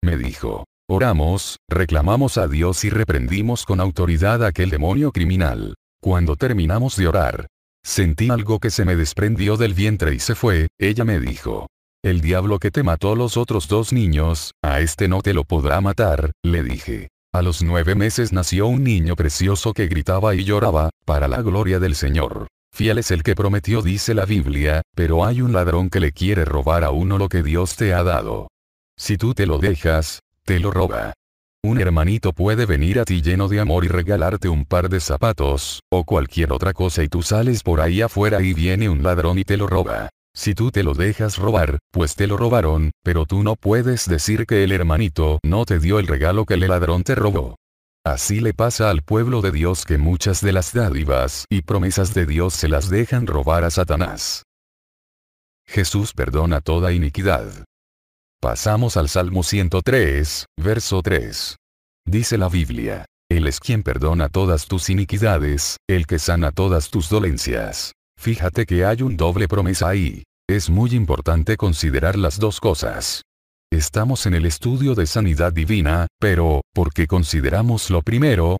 Me 0.00 0.16
dijo. 0.16 0.64
Oramos, 0.88 1.56
reclamamos 1.68 2.38
a 2.38 2.46
Dios 2.46 2.84
y 2.84 2.90
reprendimos 2.90 3.64
con 3.64 3.80
autoridad 3.80 4.44
a 4.44 4.48
aquel 4.48 4.70
demonio 4.70 5.10
criminal. 5.10 5.74
Cuando 6.00 6.36
terminamos 6.36 6.96
de 6.96 7.08
orar, 7.08 7.46
sentí 7.84 8.30
algo 8.30 8.58
que 8.58 8.70
se 8.70 8.84
me 8.84 8.96
desprendió 8.96 9.56
del 9.56 9.74
vientre 9.74 10.14
y 10.14 10.18
se 10.18 10.34
fue, 10.34 10.68
ella 10.78 11.04
me 11.04 11.20
dijo. 11.20 11.68
El 12.04 12.20
diablo 12.20 12.58
que 12.58 12.70
te 12.70 12.82
mató 12.82 13.14
los 13.14 13.36
otros 13.36 13.68
dos 13.68 13.92
niños, 13.92 14.52
a 14.62 14.80
este 14.80 15.06
no 15.06 15.22
te 15.22 15.34
lo 15.34 15.44
podrá 15.44 15.80
matar, 15.80 16.32
le 16.42 16.62
dije. 16.62 17.08
A 17.32 17.42
los 17.42 17.62
nueve 17.62 17.94
meses 17.94 18.32
nació 18.32 18.66
un 18.66 18.84
niño 18.84 19.16
precioso 19.16 19.72
que 19.72 19.86
gritaba 19.86 20.34
y 20.34 20.44
lloraba, 20.44 20.90
para 21.04 21.28
la 21.28 21.40
gloria 21.42 21.78
del 21.78 21.94
Señor. 21.94 22.48
Fiel 22.74 22.98
es 22.98 23.10
el 23.10 23.22
que 23.22 23.34
prometió 23.34 23.82
dice 23.82 24.14
la 24.14 24.24
Biblia, 24.24 24.82
pero 24.94 25.24
hay 25.24 25.42
un 25.42 25.52
ladrón 25.52 25.90
que 25.90 26.00
le 26.00 26.12
quiere 26.12 26.44
robar 26.44 26.84
a 26.84 26.90
uno 26.90 27.18
lo 27.18 27.28
que 27.28 27.42
Dios 27.42 27.76
te 27.76 27.94
ha 27.94 28.02
dado. 28.02 28.48
Si 28.98 29.16
tú 29.16 29.32
te 29.32 29.46
lo 29.46 29.58
dejas, 29.58 30.20
te 30.44 30.58
lo 30.58 30.70
roba. 30.70 31.14
Un 31.64 31.80
hermanito 31.80 32.32
puede 32.32 32.66
venir 32.66 32.98
a 32.98 33.04
ti 33.04 33.22
lleno 33.22 33.46
de 33.46 33.60
amor 33.60 33.84
y 33.84 33.88
regalarte 33.88 34.48
un 34.48 34.64
par 34.64 34.88
de 34.88 34.98
zapatos, 34.98 35.80
o 35.92 36.02
cualquier 36.02 36.52
otra 36.52 36.72
cosa 36.72 37.04
y 37.04 37.08
tú 37.08 37.22
sales 37.22 37.62
por 37.62 37.80
ahí 37.80 38.02
afuera 38.02 38.42
y 38.42 38.52
viene 38.52 38.88
un 38.88 39.04
ladrón 39.04 39.38
y 39.38 39.44
te 39.44 39.56
lo 39.56 39.68
roba. 39.68 40.08
Si 40.34 40.56
tú 40.56 40.72
te 40.72 40.82
lo 40.82 40.92
dejas 40.92 41.38
robar, 41.38 41.78
pues 41.92 42.16
te 42.16 42.26
lo 42.26 42.36
robaron, 42.36 42.90
pero 43.04 43.26
tú 43.26 43.44
no 43.44 43.54
puedes 43.54 44.08
decir 44.08 44.44
que 44.44 44.64
el 44.64 44.72
hermanito 44.72 45.38
no 45.44 45.64
te 45.64 45.78
dio 45.78 46.00
el 46.00 46.08
regalo 46.08 46.46
que 46.46 46.54
el 46.54 46.66
ladrón 46.66 47.04
te 47.04 47.14
robó. 47.14 47.54
Así 48.04 48.40
le 48.40 48.54
pasa 48.54 48.90
al 48.90 49.02
pueblo 49.02 49.40
de 49.40 49.52
Dios 49.52 49.84
que 49.84 49.98
muchas 49.98 50.40
de 50.40 50.52
las 50.52 50.72
dádivas 50.72 51.44
y 51.48 51.62
promesas 51.62 52.12
de 52.12 52.26
Dios 52.26 52.54
se 52.54 52.66
las 52.66 52.90
dejan 52.90 53.28
robar 53.28 53.62
a 53.62 53.70
Satanás. 53.70 54.42
Jesús 55.64 56.12
perdona 56.12 56.60
toda 56.60 56.92
iniquidad. 56.92 57.64
Pasamos 58.42 58.96
al 58.96 59.08
Salmo 59.08 59.44
103, 59.44 60.46
verso 60.60 61.00
3. 61.00 61.54
Dice 62.04 62.36
la 62.36 62.48
Biblia. 62.48 63.04
Él 63.30 63.46
es 63.46 63.60
quien 63.60 63.84
perdona 63.84 64.28
todas 64.28 64.66
tus 64.66 64.90
iniquidades, 64.90 65.76
el 65.88 66.08
que 66.08 66.18
sana 66.18 66.50
todas 66.50 66.90
tus 66.90 67.08
dolencias. 67.08 67.92
Fíjate 68.18 68.66
que 68.66 68.84
hay 68.84 69.02
un 69.02 69.16
doble 69.16 69.46
promesa 69.46 69.90
ahí. 69.90 70.24
Es 70.50 70.70
muy 70.70 70.90
importante 70.90 71.56
considerar 71.56 72.18
las 72.18 72.40
dos 72.40 72.58
cosas. 72.58 73.22
Estamos 73.70 74.26
en 74.26 74.34
el 74.34 74.44
estudio 74.44 74.96
de 74.96 75.06
sanidad 75.06 75.52
divina, 75.52 76.08
pero, 76.18 76.62
¿por 76.74 76.92
qué 76.92 77.06
consideramos 77.06 77.90
lo 77.90 78.02
primero? 78.02 78.56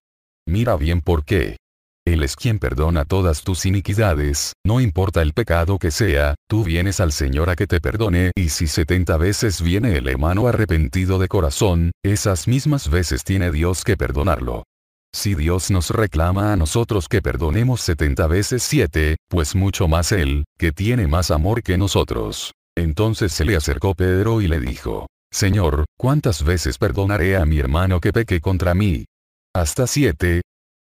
Mira 0.46 0.76
bien 0.76 1.00
por 1.00 1.24
qué. 1.24 1.56
Él 2.04 2.24
es 2.24 2.34
quien 2.34 2.58
perdona 2.58 3.04
todas 3.04 3.42
tus 3.42 3.64
iniquidades, 3.64 4.54
no 4.66 4.80
importa 4.80 5.22
el 5.22 5.32
pecado 5.34 5.78
que 5.78 5.92
sea, 5.92 6.34
tú 6.48 6.64
vienes 6.64 6.98
al 6.98 7.12
Señor 7.12 7.48
a 7.48 7.54
que 7.54 7.68
te 7.68 7.80
perdone 7.80 8.32
y 8.34 8.48
si 8.48 8.66
70 8.66 9.16
veces 9.18 9.62
viene 9.62 9.96
el 9.96 10.08
hermano 10.08 10.48
arrepentido 10.48 11.18
de 11.18 11.28
corazón, 11.28 11.92
esas 12.04 12.48
mismas 12.48 12.90
veces 12.90 13.22
tiene 13.22 13.52
Dios 13.52 13.84
que 13.84 13.96
perdonarlo. 13.96 14.64
Si 15.14 15.34
Dios 15.36 15.70
nos 15.70 15.90
reclama 15.90 16.52
a 16.52 16.56
nosotros 16.56 17.06
que 17.06 17.22
perdonemos 17.22 17.80
70 17.82 18.26
veces 18.26 18.62
7, 18.64 19.16
pues 19.28 19.54
mucho 19.54 19.86
más 19.86 20.10
Él, 20.10 20.44
que 20.58 20.72
tiene 20.72 21.06
más 21.06 21.30
amor 21.30 21.62
que 21.62 21.78
nosotros. 21.78 22.52
Entonces 22.76 23.32
se 23.32 23.44
le 23.44 23.54
acercó 23.54 23.94
Pedro 23.94 24.40
y 24.40 24.48
le 24.48 24.58
dijo, 24.58 25.06
Señor, 25.30 25.84
¿cuántas 25.98 26.42
veces 26.42 26.78
perdonaré 26.78 27.36
a 27.36 27.44
mi 27.44 27.58
hermano 27.58 28.00
que 28.00 28.12
peque 28.12 28.40
contra 28.40 28.74
mí? 28.74 29.04
¿Hasta 29.54 29.86
siete? 29.86 30.40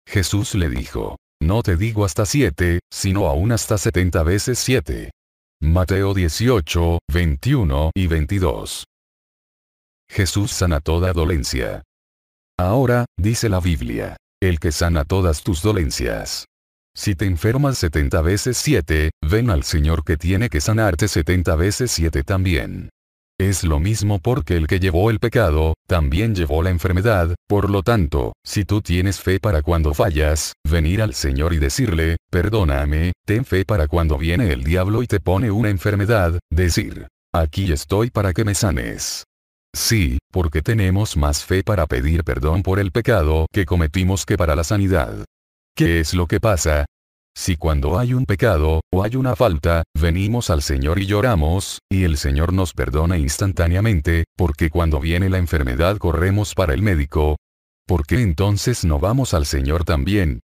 Jesús 0.07 0.55
le 0.55 0.69
dijo, 0.69 1.17
No 1.41 1.61
te 1.61 1.75
digo 1.75 2.05
hasta 2.05 2.25
siete, 2.25 2.79
sino 2.91 3.27
aún 3.27 3.51
hasta 3.51 3.77
setenta 3.77 4.23
veces 4.23 4.57
siete. 4.57 5.11
Mateo 5.61 6.13
18, 6.13 6.99
21 7.11 7.91
y 7.93 8.07
22. 8.07 8.85
Jesús 10.09 10.51
sana 10.51 10.79
toda 10.79 11.11
dolencia. 11.11 11.83
Ahora, 12.57 13.05
dice 13.19 13.49
la 13.49 13.59
Biblia, 13.59 14.15
el 14.41 14.59
que 14.59 14.71
sana 14.71 15.03
todas 15.03 15.43
tus 15.43 15.61
dolencias. 15.61 16.45
Si 16.95 17.13
te 17.13 17.25
enfermas 17.25 17.77
70 17.77 18.21
veces 18.21 18.57
7, 18.57 19.11
ven 19.29 19.49
al 19.49 19.63
Señor 19.63 20.03
que 20.03 20.17
tiene 20.17 20.49
que 20.49 20.61
sanarte 20.61 21.07
70 21.07 21.55
veces 21.55 21.91
7 21.91 22.23
también. 22.23 22.89
Es 23.39 23.63
lo 23.63 23.79
mismo 23.79 24.17
porque 24.17 24.58
el 24.58 24.65
que 24.65 24.79
llevó 24.79 25.12
el 25.12 25.20
pecado, 25.20 25.75
también 25.86 26.34
llevó 26.34 26.63
la 26.63 26.72
enfermedad, 26.72 27.36
por 27.48 27.70
lo 27.70 27.84
tanto, 27.84 28.34
si 28.44 28.65
tú 28.65 28.82
tienes 28.82 29.20
fe 29.20 29.39
para 29.39 29.62
cuando 29.62 29.94
fallas, 29.94 30.53
venir 30.67 31.03
al 31.03 31.13
Señor 31.13 31.53
y 31.53 31.60
decirle, 31.60 32.17
perdóname, 32.32 33.12
ten 33.27 33.46
fe 33.46 33.63
para 33.63 33.88
cuando 33.88 34.17
viene 34.17 34.51
el 34.51 34.63
diablo 34.63 35.03
y 35.03 35.08
te 35.08 35.20
pone 35.20 35.51
una 35.51 35.70
enfermedad, 35.70 36.39
decir, 36.50 37.10
aquí 37.32 37.72
estoy 37.72 38.10
para 38.10 38.34
que 38.34 38.44
me 38.44 38.56
sanes. 38.56 39.24
Sí, 39.72 40.17
porque 40.32 40.63
tenemos 40.63 41.15
más 41.15 41.46
fe 41.46 41.62
para 41.63 41.86
pedir 41.86 42.24
perdón 42.24 42.63
por 42.63 42.79
el 42.79 42.91
pecado 42.91 43.46
que 43.53 43.67
cometimos 43.67 44.25
que 44.25 44.36
para 44.36 44.56
la 44.56 44.63
sanidad. 44.63 45.25
¿Qué 45.75 46.00
es 46.00 46.15
lo 46.15 46.25
que 46.25 46.39
pasa? 46.39 46.88
Si 47.38 47.56
cuando 47.56 48.00
hay 48.00 48.15
un 48.15 48.25
pecado, 48.25 48.82
o 48.91 49.03
hay 49.03 49.15
una 49.15 49.36
falta, 49.36 49.84
venimos 49.94 50.50
al 50.50 50.63
Señor 50.63 50.98
y 50.98 51.06
lloramos, 51.06 51.77
y 51.88 52.03
el 52.03 52.17
Señor 52.17 52.51
nos 52.51 52.74
perdona 52.74 53.20
instantáneamente, 53.20 54.24
porque 54.36 54.72
cuando 54.72 55.00
viene 55.00 55.29
la 55.29 55.38
enfermedad 55.38 55.98
corremos 56.00 56.56
para 56.56 56.74
el 56.74 56.82
médico. 56.82 57.38
¿Por 57.86 58.08
qué 58.08 58.24
entonces 58.24 58.84
no 58.86 58.98
vamos 58.98 59.36
al 59.36 59.46
Señor 59.46 59.84
también? 59.84 60.39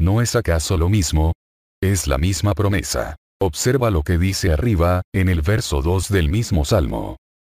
¿No 0.00 0.22
es 0.22 0.34
acaso 0.34 0.78
lo 0.78 0.88
mismo? 0.88 1.34
Es 1.82 2.06
la 2.06 2.16
misma 2.16 2.54
promesa. 2.54 3.16
Observa 3.38 3.90
lo 3.90 4.02
que 4.02 4.16
dice 4.16 4.50
arriba, 4.50 5.02
en 5.14 5.28
el 5.28 5.42
verso 5.42 5.82
2 5.82 6.08
del 6.08 6.30
mismo 6.30 6.64
Salmo. 6.64 7.18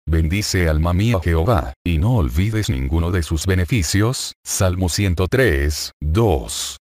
Bendice 0.09 0.71
alma 0.71 0.95
mía 0.95 1.19
Jehová, 1.23 1.75
y 1.85 1.99
no 1.99 2.17
olvides 2.17 2.71
ninguno 2.71 3.11
de 3.11 3.23
sus 3.23 3.45
beneficios. 3.45 4.33
Salmo 4.43 4.89
103, 4.89 5.93
2 6.01 6.79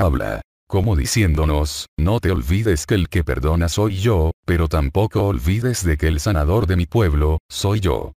habla, 0.00 0.40
como 0.70 0.94
diciéndonos, 0.94 1.86
no 1.98 2.20
te 2.20 2.30
olvides 2.30 2.86
que 2.86 2.94
el 2.94 3.08
que 3.08 3.24
perdona 3.24 3.68
soy 3.68 3.96
yo, 3.96 4.30
pero 4.46 4.68
tampoco 4.68 5.24
olvides 5.24 5.84
de 5.84 5.96
que 5.96 6.06
el 6.06 6.20
sanador 6.20 6.68
de 6.68 6.76
mi 6.76 6.86
pueblo, 6.86 7.38
soy 7.50 7.80
yo. 7.80 8.12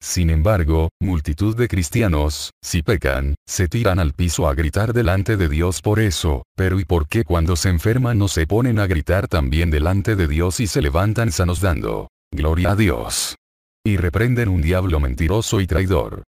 Sin 0.00 0.30
embargo, 0.30 0.88
multitud 1.02 1.54
de 1.54 1.68
cristianos, 1.68 2.52
si 2.64 2.82
pecan, 2.82 3.34
se 3.46 3.68
tiran 3.68 3.98
al 3.98 4.14
piso 4.14 4.48
a 4.48 4.54
gritar 4.54 4.94
delante 4.94 5.36
de 5.36 5.50
Dios 5.50 5.82
por 5.82 6.00
eso, 6.00 6.44
pero 6.56 6.80
¿y 6.80 6.86
por 6.86 7.08
qué 7.08 7.24
cuando 7.24 7.56
se 7.56 7.68
enferman 7.68 8.16
no 8.16 8.28
se 8.28 8.46
ponen 8.46 8.78
a 8.78 8.86
gritar 8.86 9.28
también 9.28 9.70
delante 9.70 10.16
de 10.16 10.28
Dios 10.28 10.60
y 10.60 10.66
se 10.66 10.80
levantan 10.80 11.30
sanos 11.30 11.60
dando? 11.60 12.08
Gloria 12.34 12.70
a 12.70 12.76
Dios. 12.76 13.36
Y 13.84 13.98
reprenden 13.98 14.48
un 14.48 14.62
diablo 14.62 14.98
mentiroso 14.98 15.60
y 15.60 15.66
traidor. 15.66 16.22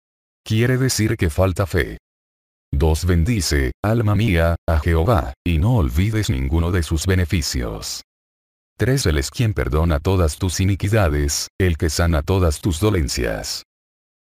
Quiere 0.44 0.76
decir 0.76 1.16
que 1.16 1.30
falta 1.30 1.66
fe. 1.66 1.96
2. 2.72 3.04
Bendice, 3.04 3.72
alma 3.82 4.14
mía, 4.14 4.56
a 4.68 4.78
Jehová, 4.78 5.34
y 5.44 5.58
no 5.58 5.76
olvides 5.76 6.30
ninguno 6.30 6.70
de 6.70 6.82
sus 6.82 7.06
beneficios. 7.06 8.02
3. 8.78 9.06
Él 9.06 9.18
es 9.18 9.30
quien 9.30 9.52
perdona 9.52 9.98
todas 9.98 10.38
tus 10.38 10.60
iniquidades, 10.60 11.48
el 11.58 11.76
que 11.76 11.90
sana 11.90 12.22
todas 12.22 12.60
tus 12.60 12.80
dolencias. 12.80 13.64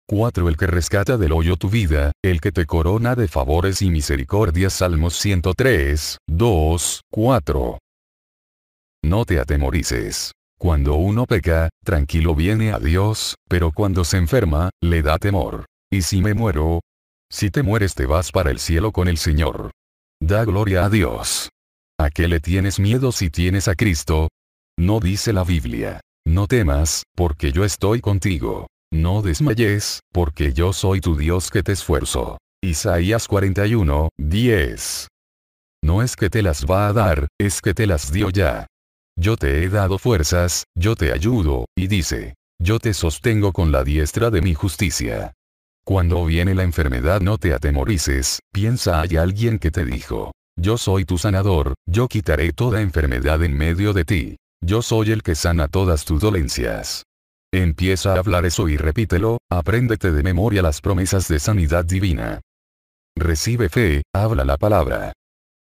4. 0.08 0.50
El 0.50 0.58
que 0.58 0.66
rescata 0.66 1.18
del 1.18 1.34
hoyo 1.34 1.56
tu 1.56 1.70
vida, 1.70 2.12
el 2.24 2.42
que 2.42 2.52
te 2.52 2.66
corona 2.66 3.14
de 3.16 3.28
favores 3.28 3.84
y 3.84 3.92
misericordias. 3.92 4.74
Salmos 4.74 5.14
103, 5.18 6.18
2, 6.28 7.02
4. 7.12 7.78
No 9.04 9.26
te 9.26 9.40
atemorices. 9.40 10.32
Cuando 10.58 10.96
uno 10.96 11.26
peca, 11.26 11.70
tranquilo 11.86 12.34
viene 12.34 12.74
a 12.74 12.80
Dios, 12.80 13.36
pero 13.48 13.72
cuando 13.72 14.04
se 14.04 14.18
enferma, 14.18 14.72
le 14.82 15.04
da 15.04 15.20
temor. 15.20 15.66
Y 15.92 16.02
si 16.02 16.22
me 16.22 16.34
muero, 16.34 16.82
si 17.32 17.52
te 17.52 17.64
mueres 17.64 17.96
te 17.96 18.06
vas 18.06 18.32
para 18.32 18.52
el 18.52 18.60
cielo 18.60 18.92
con 18.92 19.08
el 19.08 19.18
Señor. 19.18 19.72
Da 20.22 20.44
gloria 20.46 20.86
a 20.86 20.90
Dios. 20.90 21.50
¿A 22.00 22.10
qué 22.10 22.28
le 22.28 22.40
tienes 22.40 22.80
miedo 22.80 23.12
si 23.12 23.30
tienes 23.30 23.68
a 23.68 23.76
Cristo? 23.76 24.30
No 24.78 25.00
dice 25.00 25.34
la 25.34 25.44
Biblia. 25.44 26.02
No 26.26 26.48
temas, 26.48 27.04
porque 27.16 27.52
yo 27.52 27.64
estoy 27.66 28.02
contigo. 28.02 28.68
No 28.92 29.22
desmayes, 29.22 30.02
porque 30.12 30.54
yo 30.54 30.74
soy 30.74 31.02
tu 31.02 31.16
Dios 31.16 31.52
que 31.52 31.64
te 31.64 31.74
esfuerzo. 31.74 32.38
Isaías 32.62 33.28
41, 33.28 34.10
10. 34.18 35.08
No 35.84 36.02
es 36.04 36.16
que 36.16 36.30
te 36.30 36.42
las 36.42 36.66
va 36.66 36.88
a 36.88 36.94
dar, 36.94 37.28
es 37.40 37.62
que 37.62 37.74
te 37.74 37.88
las 37.88 38.12
dio 38.12 38.30
ya. 38.30 38.68
Yo 39.18 39.38
te 39.38 39.64
he 39.64 39.70
dado 39.70 39.98
fuerzas, 39.98 40.64
yo 40.78 40.96
te 40.96 41.12
ayudo, 41.12 41.66
y 41.78 41.88
dice, 41.88 42.36
yo 42.62 42.80
te 42.80 42.94
sostengo 42.94 43.54
con 43.54 43.72
la 43.72 43.84
diestra 43.84 44.30
de 44.30 44.42
mi 44.42 44.54
justicia. 44.54 45.34
Cuando 45.90 46.24
viene 46.24 46.54
la 46.54 46.62
enfermedad 46.62 47.20
no 47.20 47.40
te 47.40 47.52
atemorices, 47.52 48.42
piensa 48.54 49.02
hay 49.02 49.18
alguien 49.18 49.58
que 49.58 49.72
te 49.72 49.86
dijo, 49.86 50.34
yo 50.56 50.78
soy 50.78 51.04
tu 51.04 51.18
sanador, 51.18 51.74
yo 51.90 52.08
quitaré 52.08 52.54
toda 52.54 52.82
enfermedad 52.82 53.42
en 53.42 53.58
medio 53.58 53.92
de 53.92 54.06
ti. 54.06 54.36
Yo 54.64 54.84
soy 54.84 55.10
el 55.12 55.24
que 55.24 55.34
sana 55.34 55.68
todas 55.68 56.06
tus 56.06 56.22
dolencias. 56.22 57.06
Empieza 57.52 58.14
a 58.14 58.20
hablar 58.20 58.46
eso 58.46 58.70
y 58.70 58.78
repítelo, 58.78 59.40
apréndete 59.50 60.12
de 60.12 60.22
memoria 60.22 60.62
las 60.62 60.80
promesas 60.80 61.28
de 61.28 61.40
sanidad 61.40 61.86
divina. 61.86 62.40
Recibe 63.18 63.68
fe, 63.68 64.04
habla 64.14 64.46
la 64.46 64.58
palabra. 64.58 65.14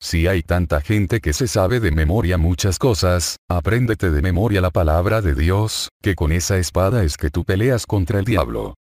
Si 0.02 0.28
hay 0.28 0.44
tanta 0.44 0.82
gente 0.82 1.22
que 1.22 1.32
se 1.32 1.48
sabe 1.48 1.80
de 1.80 1.92
memoria 1.92 2.38
muchas 2.38 2.80
cosas, 2.80 3.38
apréndete 3.50 4.12
de 4.12 4.22
memoria 4.22 4.60
la 4.60 4.72
palabra 4.72 5.22
de 5.22 5.36
Dios, 5.36 5.88
que 6.04 6.16
con 6.16 6.34
esa 6.34 6.58
espada 6.58 7.06
es 7.06 7.16
que 7.16 7.30
tú 7.30 7.46
peleas 7.46 7.86
contra 7.86 8.20
el 8.20 8.26
diablo. 8.26 8.74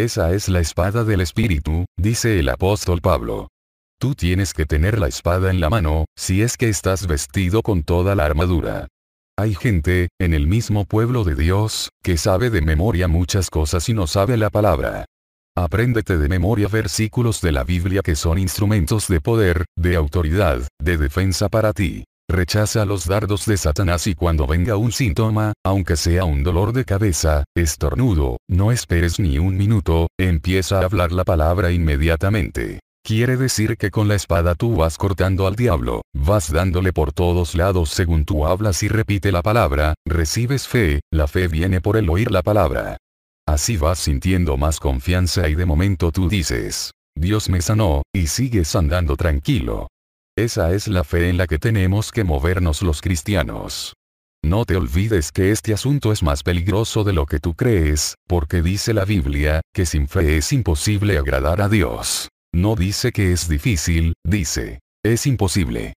Esa 0.00 0.32
es 0.32 0.48
la 0.48 0.60
espada 0.60 1.04
del 1.04 1.20
Espíritu, 1.20 1.84
dice 1.98 2.38
el 2.38 2.48
apóstol 2.48 3.02
Pablo. 3.02 3.48
Tú 4.00 4.14
tienes 4.14 4.54
que 4.54 4.64
tener 4.64 4.98
la 4.98 5.08
espada 5.08 5.50
en 5.50 5.60
la 5.60 5.68
mano, 5.68 6.06
si 6.16 6.40
es 6.40 6.56
que 6.56 6.70
estás 6.70 7.06
vestido 7.06 7.60
con 7.60 7.82
toda 7.82 8.14
la 8.14 8.24
armadura. 8.24 8.88
Hay 9.38 9.54
gente, 9.54 10.08
en 10.18 10.32
el 10.32 10.46
mismo 10.46 10.86
pueblo 10.86 11.22
de 11.22 11.34
Dios, 11.34 11.90
que 12.02 12.16
sabe 12.16 12.48
de 12.48 12.62
memoria 12.62 13.08
muchas 13.08 13.50
cosas 13.50 13.90
y 13.90 13.92
no 13.92 14.06
sabe 14.06 14.38
la 14.38 14.48
palabra. 14.48 15.04
Apréndete 15.54 16.16
de 16.16 16.30
memoria 16.30 16.68
versículos 16.68 17.42
de 17.42 17.52
la 17.52 17.62
Biblia 17.62 18.00
que 18.00 18.16
son 18.16 18.38
instrumentos 18.38 19.06
de 19.06 19.20
poder, 19.20 19.66
de 19.76 19.96
autoridad, 19.96 20.66
de 20.82 20.96
defensa 20.96 21.50
para 21.50 21.74
ti. 21.74 22.04
Rechaza 22.30 22.84
los 22.84 23.08
dardos 23.08 23.44
de 23.46 23.56
Satanás 23.56 24.06
y 24.06 24.14
cuando 24.14 24.46
venga 24.46 24.76
un 24.76 24.92
síntoma, 24.92 25.52
aunque 25.64 25.96
sea 25.96 26.24
un 26.24 26.44
dolor 26.44 26.72
de 26.72 26.84
cabeza, 26.84 27.42
estornudo, 27.56 28.36
no 28.48 28.70
esperes 28.70 29.18
ni 29.18 29.40
un 29.40 29.56
minuto, 29.56 30.06
empieza 30.16 30.78
a 30.78 30.84
hablar 30.84 31.10
la 31.10 31.24
palabra 31.24 31.72
inmediatamente. 31.72 32.78
Quiere 33.02 33.36
decir 33.36 33.76
que 33.76 33.90
con 33.90 34.06
la 34.06 34.14
espada 34.14 34.54
tú 34.54 34.76
vas 34.76 34.96
cortando 34.96 35.48
al 35.48 35.56
diablo, 35.56 36.02
vas 36.14 36.52
dándole 36.52 36.92
por 36.92 37.12
todos 37.12 37.56
lados 37.56 37.90
según 37.90 38.24
tú 38.24 38.46
hablas 38.46 38.84
y 38.84 38.88
repite 38.88 39.32
la 39.32 39.42
palabra, 39.42 39.94
recibes 40.06 40.68
fe, 40.68 41.00
la 41.12 41.26
fe 41.26 41.48
viene 41.48 41.80
por 41.80 41.96
el 41.96 42.08
oír 42.08 42.30
la 42.30 42.42
palabra. 42.42 42.96
Así 43.44 43.76
vas 43.76 43.98
sintiendo 43.98 44.56
más 44.56 44.78
confianza 44.78 45.48
y 45.48 45.56
de 45.56 45.66
momento 45.66 46.12
tú 46.12 46.28
dices, 46.28 46.92
Dios 47.16 47.48
me 47.48 47.60
sanó, 47.60 48.02
y 48.14 48.28
sigues 48.28 48.76
andando 48.76 49.16
tranquilo. 49.16 49.88
Esa 50.40 50.72
es 50.72 50.88
la 50.88 51.04
fe 51.04 51.28
en 51.28 51.36
la 51.36 51.46
que 51.46 51.58
tenemos 51.58 52.12
que 52.12 52.24
movernos 52.24 52.80
los 52.80 53.02
cristianos. 53.02 53.92
No 54.42 54.64
te 54.64 54.74
olvides 54.74 55.32
que 55.32 55.50
este 55.50 55.74
asunto 55.74 56.12
es 56.12 56.22
más 56.22 56.42
peligroso 56.42 57.04
de 57.04 57.12
lo 57.12 57.26
que 57.26 57.40
tú 57.40 57.52
crees, 57.52 58.14
porque 58.26 58.62
dice 58.62 58.94
la 58.94 59.04
Biblia, 59.04 59.60
que 59.74 59.84
sin 59.84 60.08
fe 60.08 60.38
es 60.38 60.50
imposible 60.54 61.18
agradar 61.18 61.60
a 61.60 61.68
Dios. 61.68 62.30
No 62.54 62.74
dice 62.74 63.12
que 63.12 63.32
es 63.32 63.50
difícil, 63.50 64.14
dice, 64.24 64.80
es 65.04 65.26
imposible. 65.26 65.92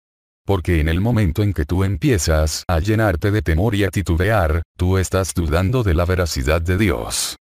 Porque 0.45 0.81
en 0.81 0.89
el 0.89 1.01
momento 1.01 1.45
en 1.45 1.53
que 1.53 1.65
tú 1.65 1.85
empiezas 1.85 2.65
a 2.67 2.81
llenarte 2.81 3.31
de 3.31 3.43
temor 3.43 3.77
y 3.77 3.85
a 3.85 3.91
titubear, 3.91 4.65
tú 4.77 4.99
estás 4.99 5.35
dudando 5.35 5.85
de 5.85 5.95
la 5.95 6.05
veracidad 6.05 6.61
de 6.61 6.79
Dios. 6.79 7.37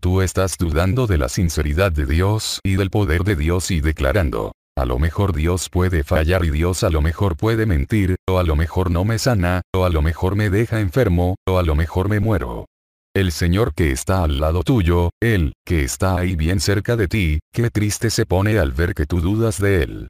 Tú 0.00 0.22
estás 0.22 0.56
dudando 0.56 1.08
de 1.08 1.18
la 1.18 1.28
sinceridad 1.28 1.90
de 1.90 2.06
Dios 2.06 2.60
y 2.62 2.76
del 2.76 2.90
poder 2.90 3.24
de 3.24 3.34
Dios 3.34 3.72
y 3.72 3.80
declarando, 3.80 4.52
a 4.76 4.84
lo 4.84 4.98
mejor 4.98 5.34
Dios 5.34 5.68
puede 5.70 6.02
fallar 6.02 6.44
y 6.44 6.50
Dios 6.50 6.82
a 6.82 6.90
lo 6.90 7.00
mejor 7.00 7.36
puede 7.36 7.64
mentir, 7.64 8.16
o 8.28 8.38
a 8.38 8.42
lo 8.42 8.56
mejor 8.56 8.90
no 8.90 9.04
me 9.04 9.18
sana, 9.18 9.62
o 9.74 9.84
a 9.84 9.90
lo 9.90 10.02
mejor 10.02 10.34
me 10.34 10.50
deja 10.50 10.80
enfermo, 10.80 11.36
o 11.46 11.58
a 11.58 11.62
lo 11.62 11.74
mejor 11.74 12.08
me 12.08 12.18
muero. 12.18 12.66
El 13.14 13.30
Señor 13.30 13.74
que 13.74 13.92
está 13.92 14.24
al 14.24 14.40
lado 14.40 14.64
tuyo, 14.64 15.10
Él, 15.22 15.52
que 15.64 15.84
está 15.84 16.16
ahí 16.16 16.34
bien 16.34 16.58
cerca 16.58 16.96
de 16.96 17.06
ti, 17.06 17.38
qué 17.52 17.70
triste 17.70 18.10
se 18.10 18.26
pone 18.26 18.58
al 18.58 18.72
ver 18.72 18.94
que 18.94 19.06
tú 19.06 19.20
dudas 19.20 19.60
de 19.60 19.82
Él. 19.84 20.08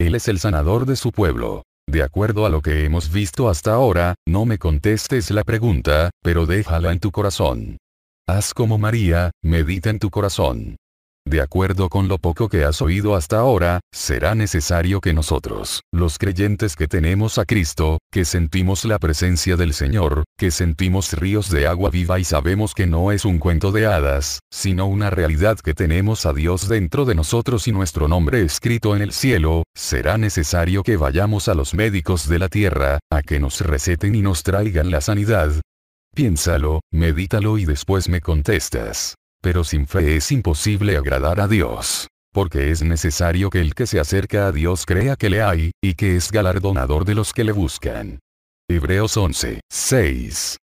Él 0.00 0.14
es 0.14 0.28
el 0.28 0.38
sanador 0.38 0.86
de 0.86 0.96
su 0.96 1.12
pueblo. 1.12 1.64
De 1.86 2.02
acuerdo 2.02 2.46
a 2.46 2.48
lo 2.50 2.62
que 2.62 2.84
hemos 2.84 3.12
visto 3.12 3.48
hasta 3.48 3.74
ahora, 3.74 4.14
no 4.26 4.46
me 4.46 4.58
contestes 4.58 5.30
la 5.30 5.44
pregunta, 5.44 6.10
pero 6.22 6.46
déjala 6.46 6.92
en 6.92 7.00
tu 7.00 7.12
corazón. 7.12 7.76
Haz 8.26 8.54
como 8.54 8.78
María, 8.78 9.30
medita 9.42 9.90
en 9.90 9.98
tu 9.98 10.10
corazón. 10.10 10.76
De 11.28 11.40
acuerdo 11.40 11.88
con 11.88 12.06
lo 12.06 12.18
poco 12.18 12.48
que 12.48 12.64
has 12.64 12.80
oído 12.80 13.16
hasta 13.16 13.40
ahora, 13.40 13.80
será 13.92 14.36
necesario 14.36 15.00
que 15.00 15.12
nosotros, 15.12 15.82
los 15.92 16.18
creyentes 16.18 16.76
que 16.76 16.86
tenemos 16.86 17.38
a 17.38 17.44
Cristo, 17.44 17.98
que 18.12 18.24
sentimos 18.24 18.84
la 18.84 19.00
presencia 19.00 19.56
del 19.56 19.74
Señor, 19.74 20.22
que 20.38 20.52
sentimos 20.52 21.12
ríos 21.14 21.50
de 21.50 21.66
agua 21.66 21.90
viva 21.90 22.20
y 22.20 22.24
sabemos 22.24 22.74
que 22.74 22.86
no 22.86 23.10
es 23.10 23.24
un 23.24 23.40
cuento 23.40 23.72
de 23.72 23.86
hadas, 23.86 24.38
sino 24.52 24.86
una 24.86 25.10
realidad 25.10 25.58
que 25.58 25.74
tenemos 25.74 26.26
a 26.26 26.32
Dios 26.32 26.68
dentro 26.68 27.04
de 27.04 27.16
nosotros 27.16 27.66
y 27.66 27.72
nuestro 27.72 28.06
nombre 28.06 28.42
escrito 28.42 28.94
en 28.94 29.02
el 29.02 29.12
cielo, 29.12 29.64
será 29.76 30.18
necesario 30.18 30.84
que 30.84 30.96
vayamos 30.96 31.48
a 31.48 31.54
los 31.54 31.74
médicos 31.74 32.28
de 32.28 32.38
la 32.38 32.48
tierra, 32.48 33.00
a 33.10 33.22
que 33.22 33.40
nos 33.40 33.60
receten 33.62 34.14
y 34.14 34.22
nos 34.22 34.44
traigan 34.44 34.92
la 34.92 35.00
sanidad, 35.00 35.50
Piénsalo, 36.16 36.80
medítalo 36.92 37.58
y 37.58 37.66
después 37.66 38.08
me 38.08 38.22
contestas. 38.22 39.16
Pero 39.42 39.64
sin 39.64 39.86
fe 39.86 40.16
es 40.16 40.32
imposible 40.32 40.96
agradar 40.96 41.40
a 41.40 41.48
Dios. 41.48 42.08
Porque 42.32 42.70
es 42.70 42.82
necesario 42.82 43.50
que 43.50 43.60
el 43.60 43.74
que 43.74 43.86
se 43.86 44.00
acerca 44.00 44.46
a 44.46 44.52
Dios 44.52 44.84
crea 44.86 45.16
que 45.16 45.30
le 45.30 45.42
hay, 45.42 45.70
y 45.82 45.94
que 45.94 46.16
es 46.16 46.30
galardonador 46.30 47.04
de 47.04 47.14
los 47.14 47.32
que 47.32 47.44
le 47.44 47.52
buscan. 47.52 48.18
Hebreos 48.68 49.16
11, 49.16 49.60
6. 49.70 50.56